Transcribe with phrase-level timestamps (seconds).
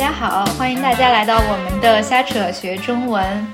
[0.00, 3.46] 大家好，欢迎大家来到我们的瞎扯学中文。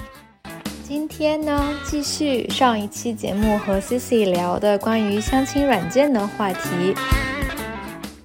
[0.85, 6.95] 今天呢，继续上一期节目和 Cici 聊的关于相亲软件的话题。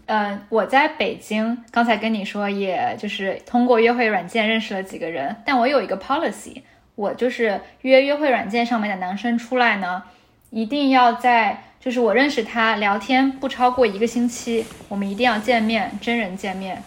[0.06, 5.36] 嗯，我在北京，刚才跟你说，也就是通过约会软件认识了几个人。
[5.44, 6.62] 但我有一个 policy，
[6.94, 10.04] 我就是约约会软件上面的男生出来呢，
[10.52, 16.84] 一定要在就是我认识他聊天不超过一个星期，我们一定要见面，真人见面。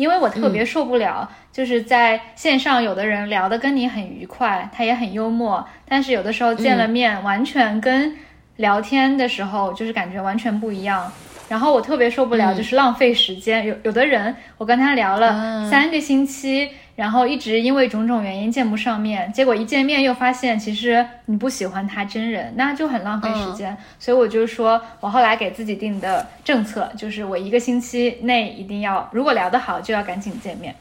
[0.00, 8.16] 因为我特别受不了，就是在线上有的人聊的跟你很愉快，他也很幽默，但是有的时候见了面，完全跟
[8.56, 11.12] 聊天的时候就是感觉完全不一样。
[11.48, 13.66] 然后我特别受不了，就是浪费时间。
[13.66, 16.70] 有有的人，我跟他聊了三个星期。
[17.00, 23.74] 然后一直因为种种原因见不上面，结果一见面又发现其实你不喜欢他真人，那就很浪费时间。
[23.98, 30.74] 所以我就说，我后来给自己定的政策就是我一个星期内一定要，如果聊得好就要赶紧见面。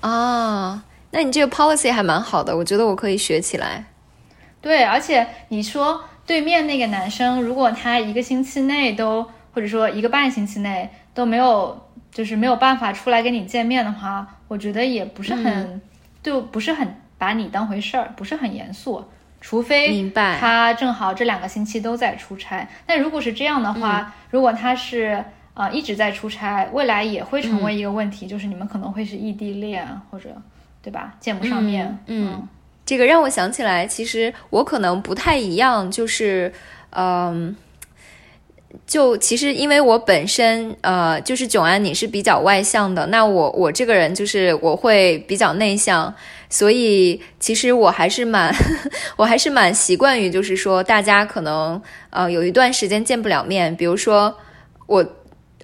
[0.00, 3.84] 啊，那你这个 policy 还蛮好的，我觉得我可以学起来。
[4.62, 14.26] 对，而且你说对面那个男生，如果他一个星期内都，或者说一个半星期内都没有，就是没有办法出来跟你见面的话。
[14.46, 15.80] 我觉得也不是很，
[16.22, 19.02] 就不是很把你当回事儿，不是很严肃，
[19.40, 22.68] 除非他正好这两个星期都在出差。
[22.84, 25.24] 但如果是这样的话，如果他是
[25.54, 30.30] 呃一直在出差，未来也会成为一个问题，就是你们可能会是异地恋，或者
[30.82, 31.98] 对吧，见不上面。
[32.08, 32.46] 嗯，
[32.84, 36.52] 这个让我想起来，其实我可能不太一样，就是
[36.90, 37.56] 嗯。
[38.86, 46.14] 就其实，因为我本身呃，就是囧安，你是比较外向的，那我我这个人就是我会比较内向，
[46.48, 48.54] 所以其实我还是蛮，
[49.16, 54.36] 我还是蛮习惯于，就是说大家可能呃有一段时间见不了面，比如说
[54.86, 55.04] 我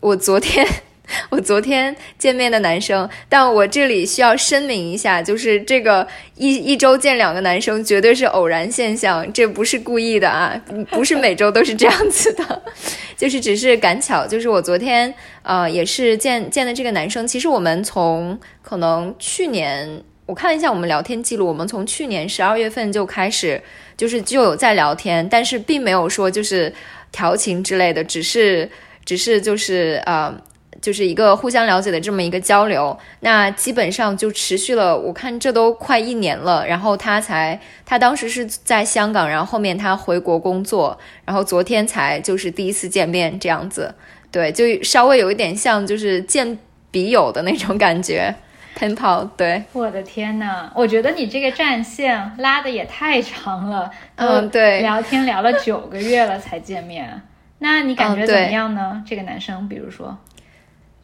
[0.00, 0.66] 我昨天。
[1.30, 10.60] 我昨天见面的男生，但我这里需要声明一下，就是这个一一周见两个男生绝对是偶然现象，这不是故意的啊，
[10.90, 12.62] 不是每周都是这样子的，
[13.16, 23.60] 就是只是赶巧，就是我昨天呃也是见见的这个男生，其实我们从可能去年我看了一下我们聊天记录，我们从去年十二月份就开始
[23.96, 26.70] 就是就有在聊天，但是并没有说就是
[27.10, 28.68] 调情之类的，只是
[29.06, 30.38] 只是就是呃。
[30.80, 36.66] 就是一个互相了解的这么一个交流，那基本上就持续了，我看这都快一年了。
[36.66, 43.94] 然后他才，他当时是在香港，然后后面他回国工作，然后昨天才就是第一次见面这样子。
[44.30, 46.58] 对，就稍微有一点像就是见
[46.90, 48.34] 笔友的那种感觉。
[48.74, 53.90] 喷泡，对，我的天呐，我觉得你这个战线拉的也太长了。
[54.14, 57.20] 嗯，对，聊天聊了九个月了才见面，
[57.58, 59.02] 那你感觉怎么样呢？
[59.04, 60.16] 这个男生，比如说。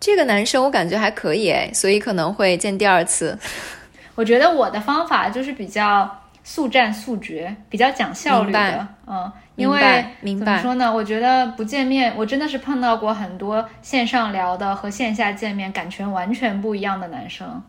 [0.04, 3.38] 这个男生我感觉还可以哎，所以可能会见第二次。
[4.14, 8.86] 我觉得我的方法就是比较速战速决，比较讲效率的。
[9.06, 10.94] 嗯，因为怎么说呢？
[10.94, 17.62] 我觉得不见面，我真的是碰到过很多线上聊的和线下见面感觉完全不一样的男生。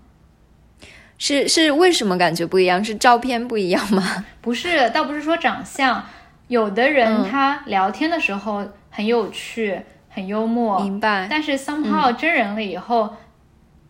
[1.17, 2.83] 是是，为什么感觉不一样？
[2.83, 4.25] 是照片不一样吗？
[4.41, 6.03] 不是，倒不是说长相，
[6.49, 9.79] 有的人他聊天的时候很有趣。
[10.15, 11.27] 很幽默，明白。
[11.29, 13.13] 但是 somehow 真人了以后，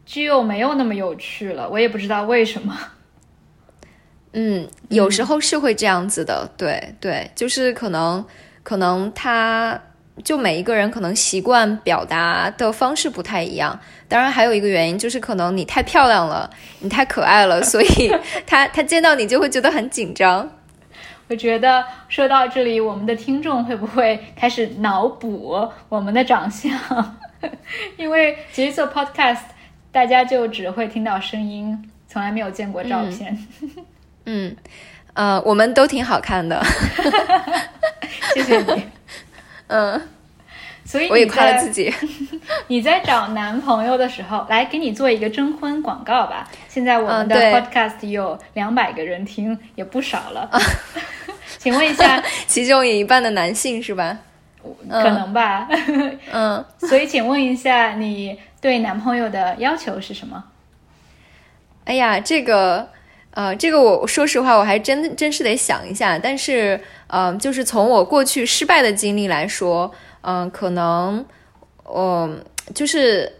[0.05, 1.69] 就没有那么有趣了。
[1.69, 2.75] 我也不知道为什么。
[4.33, 6.49] 嗯，有时候是会这样子的。
[6.57, 8.25] 对对，就是可能
[8.63, 9.79] 可能他
[10.23, 13.79] 就每一个人可能习惯表达的方式不太一样。
[14.09, 16.49] 当然还有一个原因就是可能你太漂亮了，
[16.79, 18.11] 你太可爱了，所以
[18.45, 20.49] 他他见到你就会觉得很紧张。
[21.27, 26.71] 我觉得说到这里，我们的听众会不会开始脑补我们的长相？
[27.97, 29.41] 因为其实做 podcast，
[29.91, 33.37] 大家就只会听到声音，从来没有见过照片。
[34.25, 34.55] 嗯，
[35.13, 36.63] 呃，我们都挺好看的。
[38.33, 38.85] 谢谢你。
[39.67, 40.01] 嗯，
[40.85, 41.91] 所以我也夸了自己。
[42.67, 46.47] 你在找男朋友的时候，来给你做一个征婚广告吧。
[46.69, 50.49] 现在我们的 podcast 有两百个人听，也不少了。
[51.57, 54.17] 请问一下， 其中有一半的男性是吧？
[54.89, 55.67] 可能吧。
[56.31, 60.43] 嗯，所以请问一下，你对男朋友的要求是什么？
[61.85, 62.89] 哎呀，这个，
[63.31, 66.17] 呃，这个我说实话，我还真真是得想一下。
[66.17, 69.91] 但是，嗯，就是从我过去失败的经历来说，
[70.25, 71.25] 嗯，可能，
[71.85, 72.43] 嗯，
[72.73, 73.31] 就是。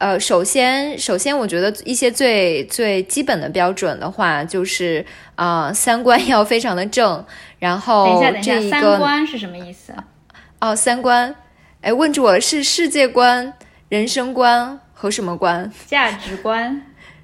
[0.00, 5.04] 呃，首先，首先，我觉得一些最最基本的标准的话，就是
[5.34, 7.26] 啊，三观要非常的正。
[7.58, 9.92] 然后，等一下，等一下，三观是什么意思？
[10.60, 11.34] 哦，三观，
[11.80, 13.52] 哎，问住我，是世界观、
[13.88, 15.68] 人生观和什么观？
[15.88, 16.80] 价值观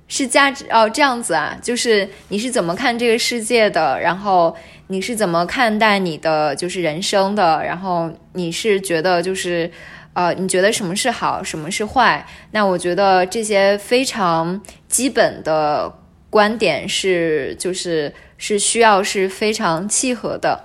[0.06, 4.54] 是价值哦，这样子啊，就是你是怎么看这个世界的，然后
[4.88, 9.70] 你是怎么看待你的就是人生的，然后你是觉得就是
[10.12, 12.24] 呃，你觉得什么是好，什么是坏？
[12.52, 15.92] 那我觉得这些非常基本的
[16.30, 20.64] 观点是就是是需要是非常契合的。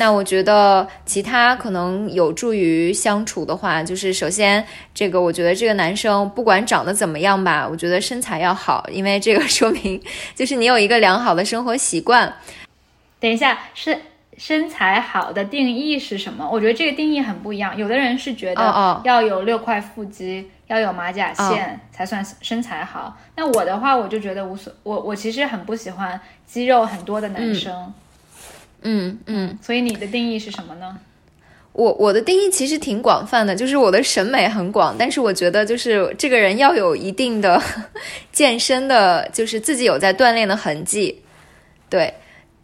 [0.00, 4.64] 那我觉得其他可能有助于相处的话，就是首先
[4.94, 10.00] 这个，我觉得这个男生不管长得怎么样吧，我觉得身材要好，因为这个 说明
[10.34, 12.32] 就是你有一个良好的生活习惯。
[13.18, 14.00] 等一下，身
[14.38, 16.48] 身材好的定义是什么？
[16.50, 17.76] 我觉得这个定义很不一样。
[17.76, 23.18] 有的人是觉得要有六块腹肌，要有马甲线才算身材好。
[23.36, 27.70] 那我的话，我就觉得无所，我我其实很不喜欢肌肉很多的男生。
[27.74, 27.94] 嗯
[28.82, 30.98] 嗯嗯，所以你的定义是什么呢？
[31.72, 37.62] 我我的定义其实挺广泛的，就是我的审美很广，但是我觉得就是这个人要有一定的
[38.32, 41.22] 健身的，就是自己有在锻炼的痕迹。
[41.88, 42.12] 对，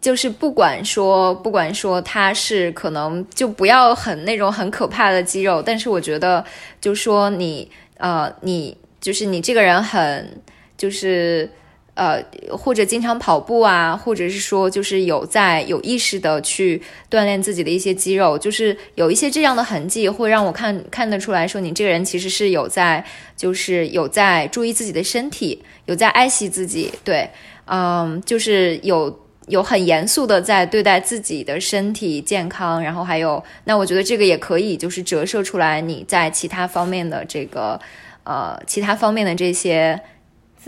[0.01, 6.43] 就是不管说不管说他是可能就不要很那种很可怕的肌肉，但是我觉得
[6.81, 10.41] 就说你呃你就是你这个人很
[10.75, 11.49] 就是。
[11.97, 12.23] 呃，
[12.55, 16.79] 或者经常跑步啊，或者是说，就是有在有意识的去
[17.09, 23.03] 锻炼自己的一些肌肉，就是有一些这样的痕迹，会让我看看得出来说，你这个人其实是有在，
[23.35, 27.27] 就是有在注意自己的身体，有在爱惜自己，对，
[27.65, 37.79] 嗯，就是有有很严肃的在对待自己的身体健康，然后还有，那我觉得这个也可以就是折射出来你在其他方面的这个，
[38.23, 39.99] 呃，其他方面的这些，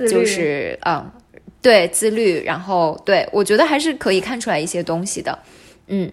[0.07, 1.12] 就是嗯。
[1.62, 5.38] 对自律，然后对我觉得还是可以看出来一些东西的，
[5.88, 6.10] 嗯，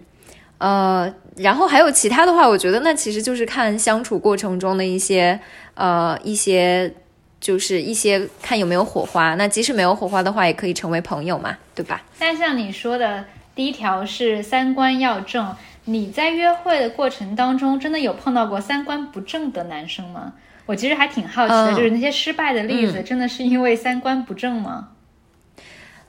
[0.57, 5.39] 呃，然后还有其他的话，我觉得那其实就是看相处过程中的一些，
[5.75, 6.93] 呃，一些
[7.39, 9.35] 就是一些看有没有火花。
[9.35, 12.03] 那即使没有火花的话，也可以成为朋友嘛，对吧？
[12.19, 13.23] 那像你说的
[13.55, 15.55] 第一条是三观要正，
[15.85, 20.33] 你在约会的过程当中，真的有碰到过三观不正的男生吗？
[20.67, 24.89] 我其实还挺好奇的，就是那些失败的例子，真的是因为三观不正吗？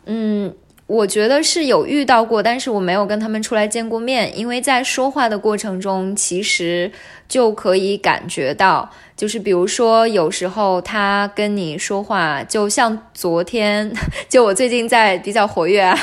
[0.05, 0.55] 嗯，
[0.87, 6.91] 我觉得是有遇到过，但是我没有跟他们出来见过面，因为在说话的过程中，其实
[7.29, 13.93] 就可以感觉到，就是比如说有时候他跟你说话，就像昨天，
[14.29, 15.97] 就我最近在比较活跃啊，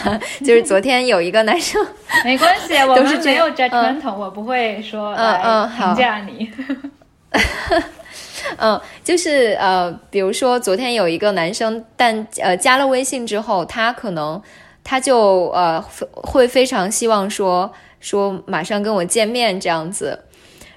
[0.45, 1.85] 就是昨天有一个男生，
[2.23, 6.49] 没关系， 我们没有 judgmental，我不会说来评价你。
[8.57, 14.41] 嗯，就是呃，比如说昨天有一个男生，但呃加了微信之后，他可能
[14.83, 15.83] 他就呃
[16.13, 20.19] 会非常希望说说马上跟我见面这样子，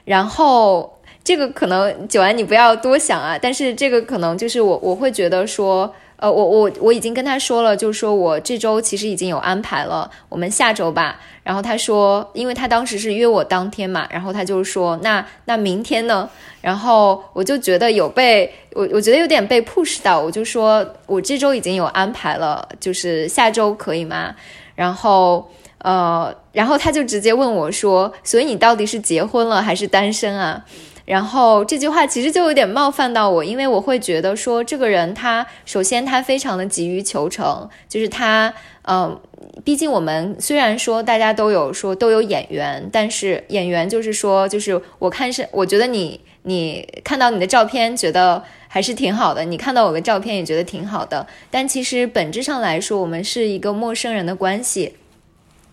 [0.05, 5.94] 然后这个可能九安你不要多想啊，但是这个可能就是我我会觉得说。
[6.20, 11.20] 呃，我我我已经跟他说了，就是说我这周其实已经有安排了，我们下周吧。
[11.44, 16.29] 然后他说，因为他当时是约我当天嘛，然后他就说，那那明天呢？
[16.61, 24.35] 然后我就觉得有被我我觉得有点被 push 到，我就说我这周已经有安排了，就是下周可以吗？
[24.75, 25.49] 然后
[25.79, 30.64] 呃，然后他就直接问我说，所以你到底是结婚了还是单身啊？
[31.08, 38.52] 然后这句话其实就有点冒犯到我，因为我会觉得说这个人他首先他非常的急于求成，就是他，
[38.83, 39.18] 嗯，
[39.64, 54.97] 毕竟我们虽然说大家都有说都有眼缘，但是眼缘就是说就是我看是我觉得你你看到你的照片觉得还是挺好的，你看到我的照片也觉得挺好的，但其实本质上来说我们是一个陌生人的关系，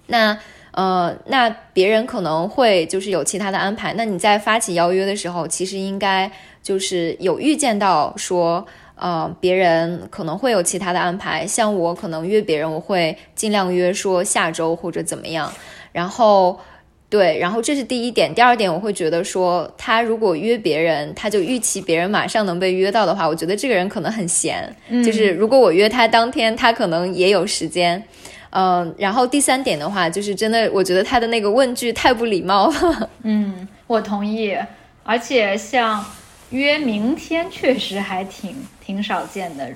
[0.07, 0.39] 那。
[0.75, 3.93] 呃，那别人可能会就是有其他的安排。
[3.93, 6.29] 那你在发起邀约的时候，其实应该
[6.61, 8.65] 就是有预见到说，
[8.95, 11.47] 呃，别人可能会有其他的安排。
[11.47, 15.49] 像我可能约别人，我会尽量约说下周或者怎么样。
[15.93, 16.59] 然后，
[17.09, 18.35] 对，然后这是第一点。
[18.35, 24.75] 第二点，我会觉得说，他如果约别人，他就预期别人马上能被约到的话，我觉得这个人可能很闲。
[25.05, 28.03] 就是如果我约他当天，他可能也有时间。
[28.57, 33.09] 嗯，然后第三点的话，就是真的，我觉得他的那个问句太不礼貌了。
[33.23, 34.57] 嗯，我同意。
[35.03, 36.03] 而且像
[36.51, 39.69] 约明天，确实还挺挺少见的。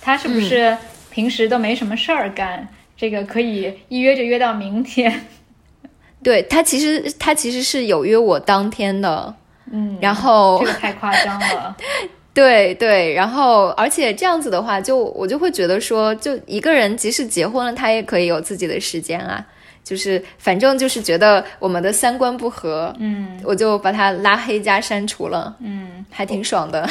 [0.00, 0.76] 他是不是
[1.10, 2.68] 平时都没什么事儿干？
[2.96, 5.26] 这个可以一约就约到明天。
[6.22, 9.34] 对他，其实他其实是有约我当天的。
[9.72, 11.76] 嗯，然后这个太夸张了。
[12.34, 19.44] 对对，然后而且这样子的话，就我就会觉得说，就一个人即使结婚了，他也可以有自己的时间啊。
[19.84, 26.88] 就是反正就是觉得我们的三观不合，嗯，我就把他拉黑加删除了，嗯，还挺爽的。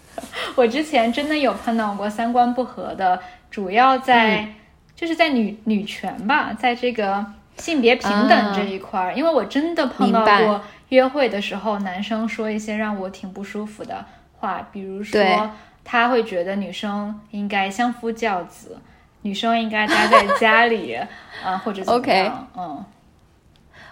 [0.56, 3.20] 我之前真的有碰到过三观不合的，
[3.50, 4.48] 主要在、
[4.96, 7.24] 就是在女女权吧，在这个
[7.58, 14.02] 性别平等这一块儿，因为我真的碰到过约会的时候，男生说一些让我挺不舒服的
[14.40, 15.50] 话，比如说
[15.84, 18.78] 他会觉得女生应该相夫教子，
[19.22, 20.94] 女生应该待在家里，
[21.44, 22.84] 啊、或者怎么样嗯。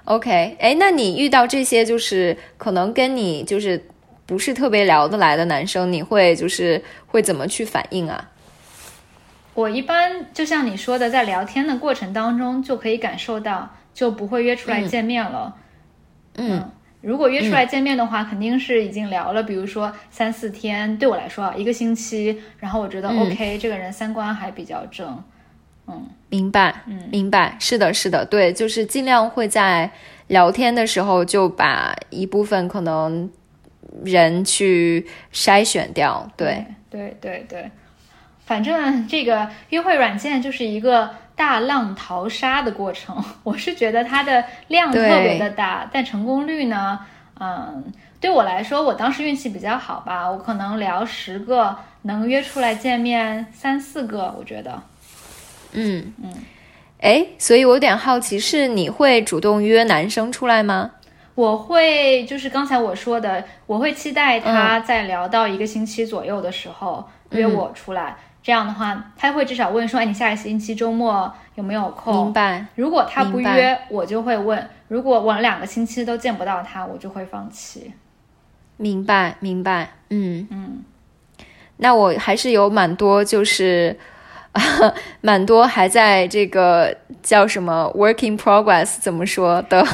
[0.04, 3.88] OK，哎，那你遇到这些就是可能跟你就是
[4.24, 8.30] 不是特别聊得来的男生，你会就是会怎么去反应啊？
[9.52, 15.56] 我一般就像你说的，在聊天的过程当中就可以感受到，就不会约出来见面了。
[16.36, 23.20] 嗯如果约出来见面的话，肯定是已经聊了，比如说三四天，对我来说啊，一个星期，然后我觉得嗯。
[23.20, 25.22] OK，、这个人三观还比较正。
[25.86, 26.06] 嗯。
[26.28, 27.08] 明白，嗯。
[27.10, 29.90] 明白，是的，是的，对，就是尽量会在
[30.26, 33.30] 聊天的时候就把一部分可能
[34.04, 37.70] 人去筛选掉，对，对对对，
[38.44, 43.16] 反正这个约会软件就是一个大浪淘沙的过程。
[43.44, 46.98] 我是觉得它的量特别的大，但成功率呢，
[47.38, 47.84] 嗯，
[48.20, 54.82] 对我来说，我当时运气比较好吧，我可能聊十个能约出来见面三四个，我觉得。
[55.72, 56.32] 嗯嗯，
[57.00, 60.90] 哎，所以我有点好奇，是你会主动约男生出来吗？
[61.36, 68.16] 我会就是刚才我说的，我会期待嗯他在聊到一个星期左右的时候、约我出来，
[68.48, 72.14] 这样的话他会至少问说，哎，你下个星期周末有没有空？
[72.14, 77.92] 明白，如果他不约，我就会问；如果我两个星期都见不到他，我就会放弃。
[78.78, 80.82] 明白，明白，嗯嗯，
[81.76, 83.98] 那我还是有蛮多就是。
[85.20, 89.84] 蛮多还在这个叫什么 “working progress 怎么说的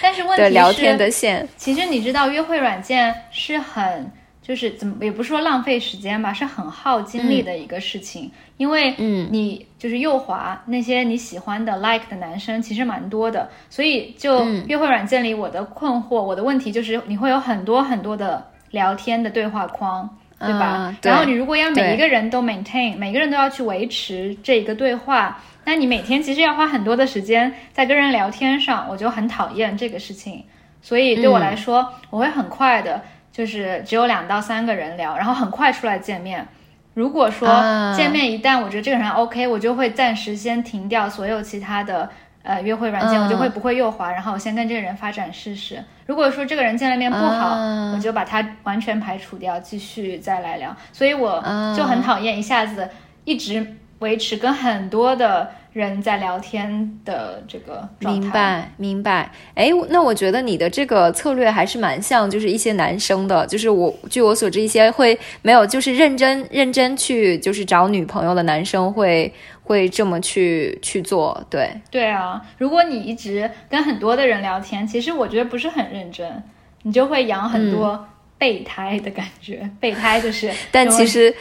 [0.00, 4.10] 但是问题是，的聊天的线，其实你知道，约会软件是很
[4.46, 20.08] 就是怎么也不是说浪费时间吧，是很耗精力的一个事情，因为嗯你就是右滑那些你喜欢的 like 的男生其实蛮多的，所以就嗯约会软件里我的困惑，我的问题就是你会有很多很多的聊天的对话框。
[20.38, 20.94] 对吧？
[21.00, 30.44] 然后你如果要每一个人都 maintain，每个人都要去维持这一个对话，那你每天其实要花很多的时间在跟人聊天上，我就很讨厌这个事情。
[30.82, 33.02] 所以对我来说，我会很快的，
[33.36, 36.48] 就是只有两到三个人聊，然后很快出来见面。
[36.94, 42.08] 如果说啊见面一旦我觉得这个人 OK，我就会暂时先停掉所有其他的
[42.42, 45.84] 呃约会软件，嗯我就会不会右滑，然后我先跟这个人发展试试。
[46.06, 50.74] 如果说这个人见了面不好，啊我就把他完全排除掉，继续再来聊。
[50.90, 52.88] 所以我啊就很讨厌一下子
[53.26, 58.20] 一直维持跟很多的人在聊天的这个状态。
[58.20, 59.30] 明白明白。
[59.54, 69.30] 哎，那我觉得你的这个策略还是蛮像，就是一些男生的，就是我据我所知，一些会没有就是认真认真去就是找女朋友的男生会
[69.62, 71.70] 会这么去去做，对。
[71.90, 76.42] 对啊，如果你一直跟很多的人聊天，其实我觉得不是很认真，
[76.84, 79.68] 你就会养很多备胎的感觉。
[79.78, 81.34] 备胎就是，嗯但其实，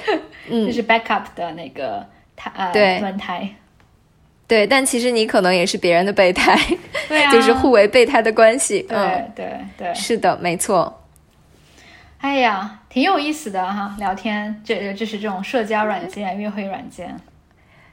[0.50, 3.50] 嗯 就是 backup 的那个胎呃对轮胎。
[4.47, 6.59] 对，但其实你可能也是别人的备胎，
[7.07, 8.81] 对啊， 就是互为备胎的关系。
[8.83, 11.01] 对嗯，对对，是的，没错。
[12.19, 17.15] 哎呀，挺有意思的哈，聊天这就是这种社交软件、约会软件。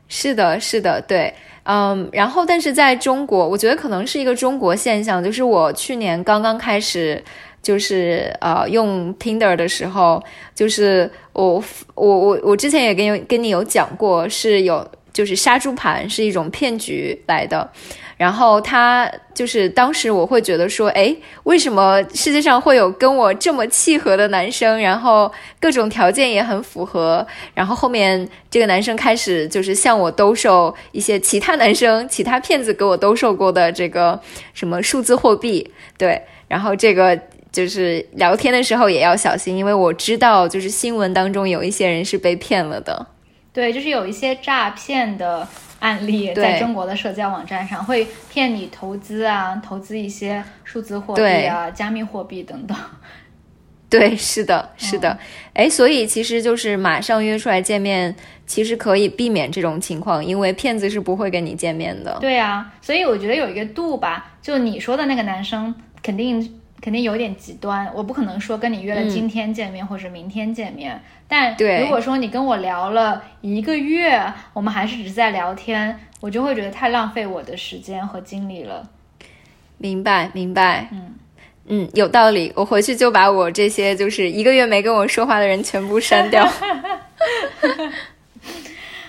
[0.09, 1.33] 是的，是的，对，
[1.65, 7.23] 嗯，然后但是在中国，我觉得可能是一个中国现象，就是我去年刚刚开始，
[7.63, 10.23] 就是呃用 Tinder 的时候，
[10.55, 11.63] 就是我
[11.95, 17.71] 我我我之前也跟有跟你有讲过，是有就是杀猪盘是一种骗局来的。
[18.19, 24.81] 然后他就是当时我会觉得说，哎，为什么世界上会有跟我这么契合的男生？
[24.81, 27.27] 然后各种条件也很符合。
[27.53, 34.21] 然后后面这个男生开始就是向我兜售一些其他男生、其他骗子给我兜售过的这个
[34.55, 36.23] 什么数字货币，对。
[36.47, 37.19] 然后这个
[37.51, 43.05] 就是聊天的时候也要小心，因为我知道就是新闻当中有一些人是被骗了的。
[43.53, 45.47] 对，就是有一些诈骗的
[45.81, 52.77] 案例，在中国的社交网站上会骗你投资啊，投资一些数字货币啊、加密货币等等。
[53.91, 55.19] 对，是的，是的，
[55.53, 58.17] 哎、所以其实就是马上约出来见面，
[58.47, 62.17] 其实可以避免这种情况，因为骗子是不会跟你见面的。
[62.19, 74.21] 对啊，所以我觉得有一个度吧，就你说的那个男生肯定肯定有点极端，我不可能说跟你约了今天见面或者明天见面，但如果说你跟我聊了一个月，
[74.53, 78.85] 我们还是只是在聊天，我就会觉得太浪费我的时间和精力了。
[79.79, 80.89] 明白，明白。
[80.91, 81.15] 嗯，
[81.67, 82.53] 嗯，有道理。
[82.57, 86.45] 我回去就把我这些就是一个月没跟我说话的人全部删掉。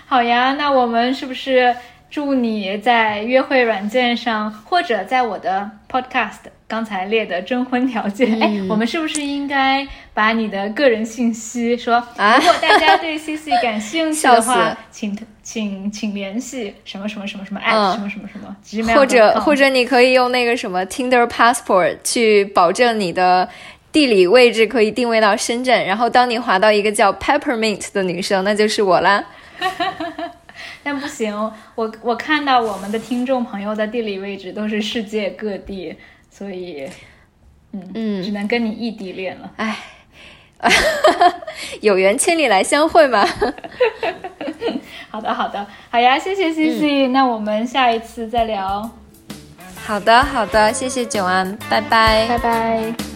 [0.05, 1.75] 好呀，那我们是不是
[2.11, 6.37] 祝你在约会软件上，或者在我的 Podcast
[6.73, 8.41] 刚才列的征婚条件？
[8.41, 11.99] 哎，我们是不是应该把你的个人信息说？
[12.17, 18.39] 如果大家对 CC 感兴趣的话， 请请请联系什么什么什么什么 at 什么什么什
[18.81, 23.47] 么，或者或者你可以用那个什么 Tinder Passport 去保证你的
[23.91, 29.23] 地理位置可以定位到深圳，然后当你滑到一个叫 Peppermint 的女生，那就是我啦。
[30.85, 31.33] 但不行，
[31.75, 35.95] 我我看到我们的听众朋友的地理位置都是世界各地，
[36.35, 36.89] 所以，
[37.73, 39.51] 嗯嗯，只能跟你异地恋了。
[39.57, 39.77] 唉，
[41.81, 43.23] 有缘千里来相会嘛。
[45.11, 48.89] 好的好的，好呀，谢谢 C C，那我们下一次再聊。
[49.85, 53.12] 好的好的，谢谢九安，拜拜拜拜。